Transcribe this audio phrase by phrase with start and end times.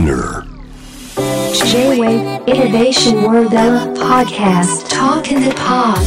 [0.00, 0.46] SPINEAR.
[1.52, 3.52] J-Wave Innovation World
[3.98, 4.88] Podcast.
[4.88, 6.00] Talk in the Pod.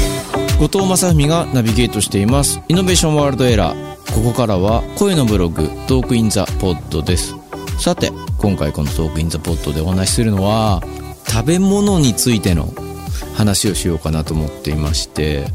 [0.59, 2.59] 後藤正文がナビゲートしています。
[2.67, 7.35] Innovation World ERA ここからは声のブログ Talk in the Pod です。
[7.79, 10.81] さて今回この Talk in the Pod でお話しするのは
[11.27, 12.73] 食べ物についての
[13.35, 15.45] 話をしようかなと思っていまして。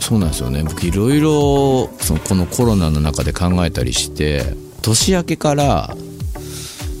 [0.00, 0.62] そうなんですよね。
[0.64, 4.42] 僕いろいろそのこのコロナの中で考えたりして
[4.82, 5.96] 年明けから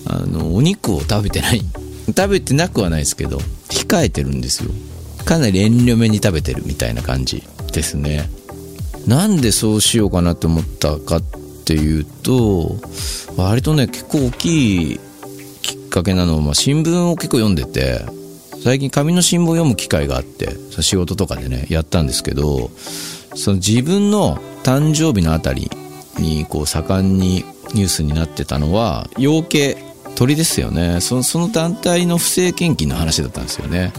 [0.08, 1.62] あのお肉を食べてない。
[2.08, 3.36] 食べてなくはないですけど
[3.68, 4.70] 控えてるんですよ。
[5.24, 8.30] かなり遠慮めに食べてるみたいな感じですね。
[9.06, 11.22] なんでそうしようかなと思ったかっ
[11.64, 12.76] ていうと
[13.36, 15.00] 割とね結構大きい
[15.62, 18.00] きっかけなのは、まあ、新聞を結構読んでて
[18.62, 20.48] 最近紙の新聞を読む機会があって
[20.82, 22.70] 仕事とかでねやったんですけど
[23.34, 25.70] その自分の誕生日のあたり
[26.18, 27.44] にこう盛んに
[27.74, 29.87] ニュースになってたのは養鶏
[30.18, 31.00] 鳥ですよね。
[31.00, 33.92] その団体の不正献金の話だったんですよね。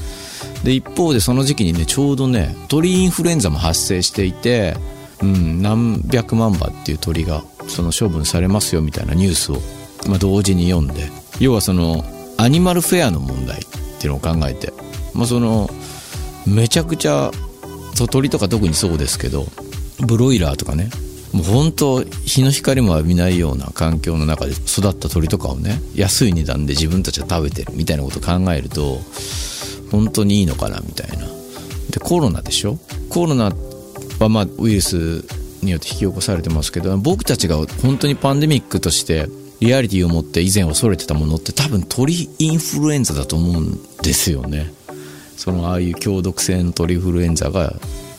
[0.66, 4.76] で一方でその時期にねちょうどね鳥インフルエンザも発生していて、
[5.22, 9.62] うん、何百万羽っていう鳥がその処分されますよみたいなニュースを、
[10.10, 11.08] まあ、同時に読んで
[11.40, 12.04] 要はその
[12.38, 13.66] アニマルフェアの問題っ
[14.02, 14.74] ていうのを考えて、
[15.14, 15.70] まあ、その
[16.46, 17.32] めちゃくちゃ
[18.12, 19.46] 鳥とか特にそうですけど
[20.06, 20.90] ブロイラーとかね
[21.34, 29.00] もう本当日の光も浴びないような環境の中で育った鳥とかをね安い値段で自分たちは食べてるみたいなことを考えると
[29.92, 31.26] 本当にいいのかなみたいな。
[31.92, 32.78] でコロナでしょ？
[33.10, 33.52] コロナ
[34.20, 35.26] はまあウイルス
[35.64, 39.28] によって引き起こされてますけど僕たちが本当にパンデミックとして
[39.60, 44.72] リアリティを持って以前恐れてたものって多分鳥インフルエンザだと思うんですよね。
[45.36, 47.74] そのああいう強毒性の鳥インフルエンザが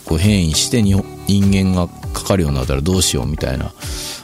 [0.05, 3.73] こう変異して人間がかかるようになったらどうしようみたいな、ま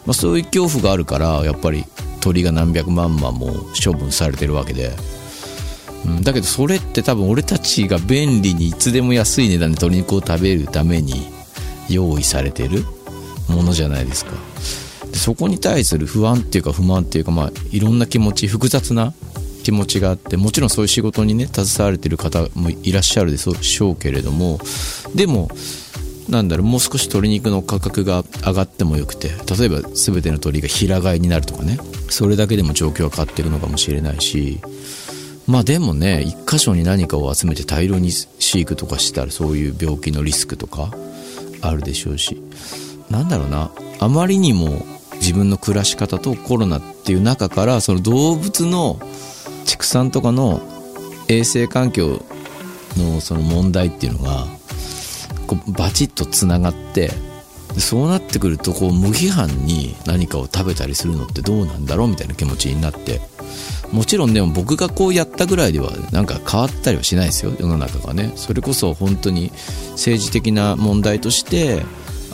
[0.08, 1.84] あ、そういう恐怖があるからやっぱり
[2.20, 4.92] 鳥が何百万羽も処分されてるわけで、
[6.04, 11.28] うん、だけどそれって多分俺たちが便利にいつでも安い値段で鶏肉を食べるために
[11.88, 12.84] 用意されてる
[13.48, 14.32] ものじゃないですか。
[15.10, 19.14] でそこに対する不安っていうか不満っていうかまあいろんな気持ち複雑な
[19.62, 24.60] 気持ちがあってもちろんそういう仕事にね携われてる方もいらっしゃるでしょうけれども
[25.14, 25.48] でも
[26.28, 31.78] なんだろうもう少し鶏肉の価格が上がってもよくて例えば全ての鶏が平飼いになるとかね。
[32.09, 34.60] それだけでも状況は変わっていくのかもしれないし。
[35.47, 40.91] まあでもね一箇所に何かを集めて大量に飼育とかしたらそういう病気のリスクとか
[41.60, 42.43] あるでしょうし。
[43.10, 43.70] なんだろうな。
[44.00, 44.84] あまりにも
[45.20, 49.00] 自分の暮らし方とコロナっていう中からその動物の
[49.64, 50.60] 畜産とかの
[51.28, 52.22] 衛生環境
[52.97, 54.47] のその問題っていうのが
[55.46, 57.10] こうバチッとつながって
[57.78, 63.20] そうなってくるとこう無批判に何かを食べたりするのってどうなんだろうみたいな気持ちになって
[63.92, 68.32] もちろんでも僕がこうやったぐらいではなんか変わったりはしないですよ世の中がね。
[68.36, 69.52] それこそ本当に
[69.92, 71.82] 政治的な問題として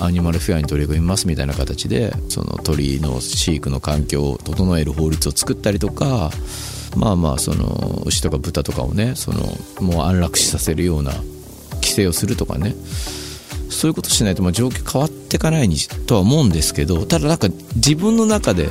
[0.00, 6.30] アニマルフェアに取り組みますみたいな形でその鳥の飼育の環境を整える法律を作ったりとか
[6.96, 9.40] まあまあその牛とか豚とかをねその
[9.80, 11.12] もう安楽死させるような
[11.92, 12.74] 規制をするとかね。
[13.68, 15.76] そういうことしないとまあ状況変わっていかないに
[16.06, 18.68] とは思うんですけどただなんか自分の中で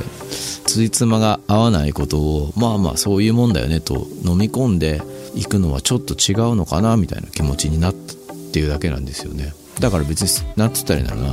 [0.64, 5.02] ついつまが合わないことをまあまあそういうもんだよねと飲み込んで
[5.34, 9.52] いくのはちょっと違うのかなみたいな気持ちになったっていうだけなんですよね。
[9.80, 11.32] だから別に何つったらいいんだろうな。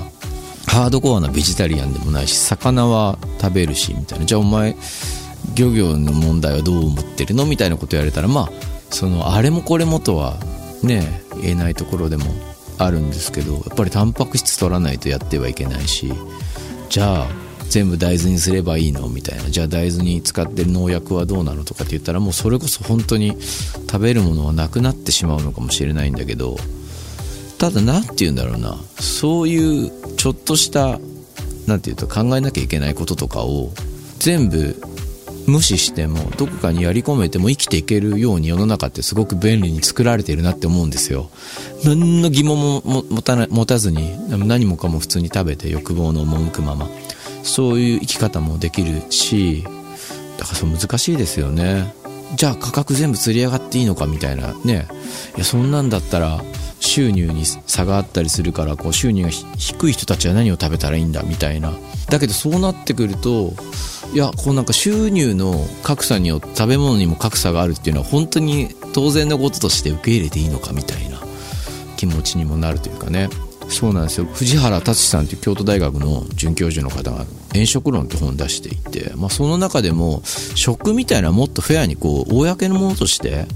[0.65, 4.25] ハードコアなベジタリアンでもないし魚は食べるしみたいな。
[4.25, 4.75] じゃあお前
[5.55, 7.45] 漁業の問題はどう思ってるの？
[7.45, 8.49] みたいなこと言われたらまあ
[8.89, 10.37] そのあれもこれもとは
[10.81, 12.25] ね言えないところでも
[12.77, 16.11] あるんですけどやっぱりタンパク質取らないとやってはいけないし
[16.89, 17.27] じゃあ
[17.69, 19.07] 全部大豆にすればいいの？
[19.09, 19.43] みたいな。
[19.51, 26.57] じゃあ大豆に使ってる農薬はどうなのとかって言ったらもうそれこそ本当に食べるものはなくなってしまうのかもしれないんだけど
[27.59, 28.75] ただ何て言うんだろうな。
[28.99, 30.99] そういうちょっとした
[31.67, 33.71] 何て言うと考えなきゃいけないこととかを
[34.17, 34.81] 全部
[35.49, 41.29] 無視してもどこかにやり込めても生きていけるように世の中ってすごく便利に作られているなって思うんですよ。
[41.83, 46.89] 何の疑問も持たな持たずに何もかも普通に食べて欲望の赴くまま。
[47.43, 49.63] そういう生き方もできるし
[50.37, 51.93] だからそう難しいですよね。
[52.35, 54.53] じゃあ価格全部釣り上がっていいのかみたいな。
[54.63, 54.87] ね。
[55.35, 56.43] いやそんなんだったら
[56.89, 61.71] 収入に差があったりするからこう収入が低い人たちは何を食べたらいいんだみたいな。
[62.09, 63.53] だけどそうなってくると
[64.13, 65.53] いやこうなんか収入の
[65.83, 71.19] 格差によって食べ物にも格差があるっていうのは本当に当然のこととして受け入れていいのかみたいな。
[71.99, 73.27] 気持ちにもなるというかね。
[73.67, 74.25] そうなんですよ。
[74.25, 80.23] 藤原達さんという京都大学の准教授の方が「炎食論」って本を出していて、まあ、その中でも
[80.55, 83.47] 食みたいなもっとフェアにこう公のものとして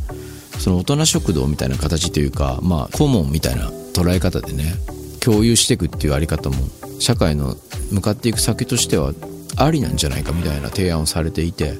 [0.60, 4.76] その大人食堂みたいな形というか、まあ、顧問みたいな捉え方でね
[5.20, 6.56] 共有していくっていうあり方も
[7.00, 7.56] 社会の
[7.92, 9.14] 向かっていく先としては
[9.58, 11.74] ありなんじゃないかみたいな提案をされていて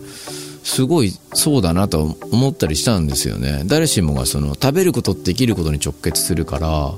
[0.64, 3.64] すごいそうだなと思ったりしたんですよね。
[3.66, 6.94] 誰しもがその食べることって生きることに直結するから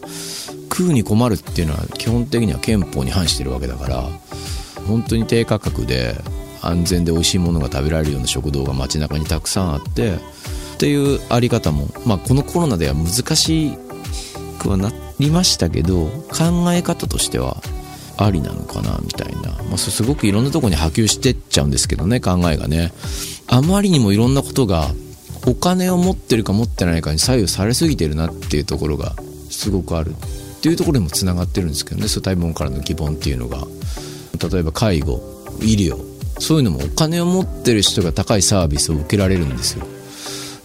[0.72, 4.04] 食うに困るっていうのは基本的には憲法に反してるわけだから
[4.88, 6.16] 本当に低価格で
[6.62, 10.20] 安全で美味しいものが食べられるような食堂が街中にたくさんあって
[10.76, 13.72] っていうあり方も、まあ、このコロナでは難し
[14.60, 17.62] くはなりましたけど考え方としては
[18.18, 22.92] ありなのかなみたいな、まあ、すごくいろんなとこに波及してっちゃうんですけどね考えがね。
[23.48, 24.88] あまりにもいろんなことが
[25.48, 29.16] お金を持ってるか持ってないかに左右されすぎてるなっていうところが
[29.50, 30.12] すごくある。
[30.12, 33.66] っていうところにもつながってるんですけどねそういうからの疑問っていうのが。
[34.36, 35.22] 例えば介護
[35.62, 35.98] 医療
[36.40, 39.86] そういうのもお金を持ってる人が高いサービスを受けられるんですよ。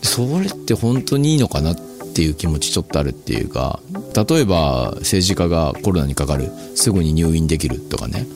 [0.03, 1.77] それって本当にいいのかなっ
[2.15, 3.81] ていう気持ちちょっとあるっていうか
[4.15, 8.27] 例えば政治家がコロナにかかるすぐに入院できるとかね。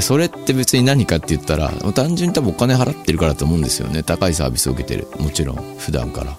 [0.00, 4.02] それって別に何かって言ったら単純に多分お金払ってるからと思うんですよね。
[4.02, 5.06] 高いサービスを受けてる。
[5.20, 6.36] もちろん普段から。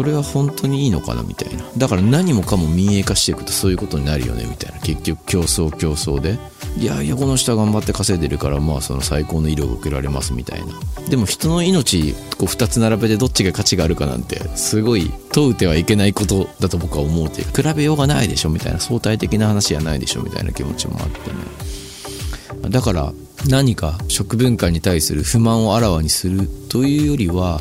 [0.00, 1.62] それは本当にいいのかなみたいな。
[1.76, 4.80] だから何もかも民営化していくとそういうことになるよねみたいな。
[4.80, 6.38] 結局競争競争で。
[6.78, 10.68] いやいやこの人は頑張って稼いでるからまあその最高の医療が受けられますみたいな。
[11.10, 18.80] でも人の命こう2つ並べてどっちが価値があるかなんてすごい問うてはいけないことだと僕は思うて比べようがないでしょみたいな。
[18.80, 22.70] 相対的な話じゃないでしょみたいな気持ちもあってね。
[22.70, 23.12] だから
[23.48, 27.60] 何か食文化に対する不満をあらわにするというよりは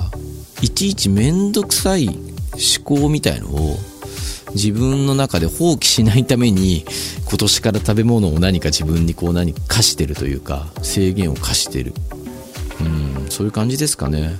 [0.62, 2.10] いちいち面倒くさい
[2.60, 3.78] 思考みたいのを
[4.54, 6.86] 自分の中で放棄しないために
[7.28, 11.94] 今年から食べ物を何か自分にこう何課してるというか制限を課してる。
[12.82, 14.40] うんそういう感じですかね。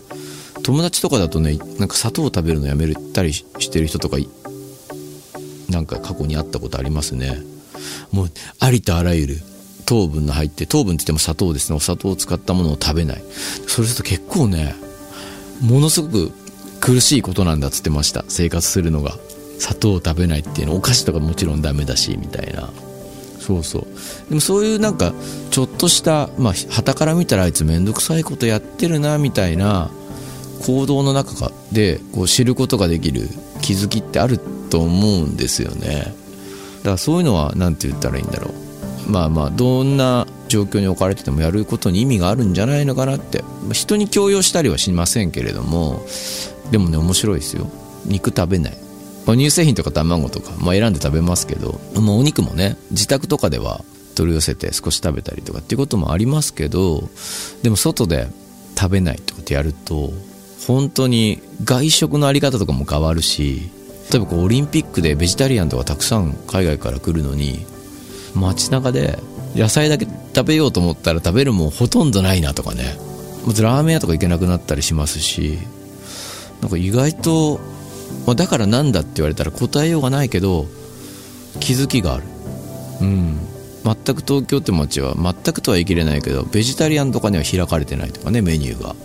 [0.64, 4.18] 友達とかだとねなんか砂糖を食べるのやめたりしてる人とか
[5.70, 7.38] なんか過去にあったことありますね。
[8.12, 9.38] もうありとあらゆる
[9.86, 11.76] 糖分の入って糖分って言っても砂糖ですね。
[11.76, 13.24] お砂糖を使ったものを食べない。
[13.68, 14.76] それすると結構ね
[15.62, 16.32] ものすごく
[16.80, 18.24] 苦しいことなんだっつってました。
[18.28, 19.18] 生活するのが。
[19.60, 20.76] 砂糖を食べないっていうの。
[20.76, 22.70] お菓子とかもちろんダメだしみたいな。
[23.40, 23.88] そうそう。
[24.30, 25.14] でもそういうなんか
[25.52, 29.92] ちょっとしたまあ旗から見たらあいつ面倒くさいことやってるなみたいな
[30.66, 33.28] 行動の中でこう知ることができる
[33.62, 34.40] 気づきってある
[34.70, 36.14] と思うんですよね。
[36.80, 38.52] だからそういうのは何て言ったらいいんだろ
[39.08, 39.12] う。
[39.12, 43.44] まあまあどんな状況に置かれててもやることに意味があるんじゃないのかなって。
[43.74, 46.04] 人に強要したりはしませんけれども
[46.72, 47.68] でもね面白いですよ。
[48.06, 48.78] 肉食べない。
[49.26, 53.84] 乳製品とか卵とか、まあ、選んで食べますけど、まあ、お肉もね自宅とかでは
[54.16, 57.04] 取り寄せて少し食べたりとかっていうこともありますけど
[57.62, 58.28] でも外で
[58.76, 60.12] 食べないとかってやると
[60.68, 63.70] 本当に外食のあり方とかも変わるし
[64.12, 67.66] 例えばこうオリンピックでベジタリアンとかたくさん海外から来るのに
[68.34, 69.20] 街中で
[69.56, 72.98] 野菜だけ食べようと思ったら食べるもんほとんどないなとかね。
[73.46, 75.60] まずラーメン屋とか行けなくなったりしますし
[76.62, 77.60] なんか意外と、
[78.26, 80.66] まあ、だからなんだって言われたら答えようがないけど
[81.60, 82.24] 気づきがある。
[83.02, 83.40] うん。
[83.84, 88.96] 全く東京って街は全くとは言い切れないけどベジタリアンとかには開かれてないとかねメニューが。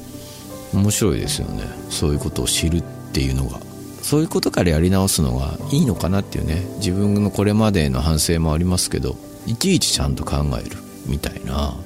[0.72, 1.62] 面白いですよね。
[1.88, 2.82] そういうことを知るっ
[3.12, 3.60] ていうのが。
[4.02, 6.66] そういうことからやり直すのがいいのかなっていうね。
[6.78, 10.76] 自分のこれまでの反省もありますけどいちいちちゃんと考える。
[11.06, 11.76] みたいな。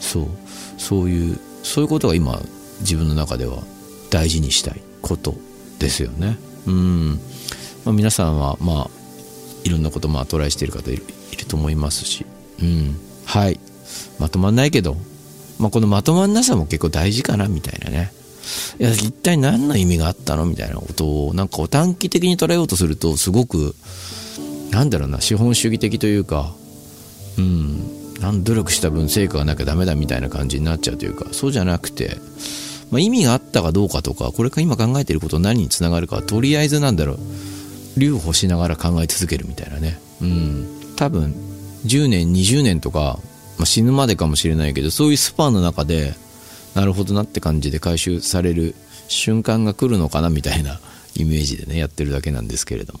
[0.00, 0.26] そう。
[0.78, 2.40] そういうそういうことが今
[2.80, 3.58] 自分の中では
[4.10, 4.80] 大事にしたい。
[5.06, 5.34] こと
[5.78, 6.38] ですよね。
[6.66, 7.20] うん、
[7.84, 8.90] まあ、皆さんはまあ
[9.64, 11.04] いろんなことまあトライしている方いる
[11.46, 12.24] と思いますし。
[12.62, 12.96] うん。
[13.26, 13.60] はい。
[14.18, 14.96] まとまんないけど、
[15.58, 18.12] まあ、このまとまんなさも結構大事かなみたいなね。
[18.78, 20.46] いや一体何の意味があったの？
[20.46, 23.74] みたいなことをなんか短期的に捉えようとするとすごく
[24.70, 26.52] なんだろうな資本主義的というか
[27.38, 32.16] うん努力した分成果がなきゃダメだみたいな感じになっちゃうというかそうじゃなくて、
[32.94, 37.18] まあ、意味があったかどうかとかこれから今考えていること何につながるかとりあえずなんだろう
[37.96, 39.98] 留保しながら考え続けるみたいなね。
[40.22, 40.94] うん。
[40.94, 41.34] 多分
[41.86, 43.18] 10年20年とか、
[43.58, 46.14] まあ、死ぬまでかもしれないけどそういうスパンの中で
[46.76, 48.76] なるほどなって感じで回収される
[49.08, 50.78] 瞬間が来るのかなみたいな
[51.16, 53.00] イメージでねやってるだけなんですけれども。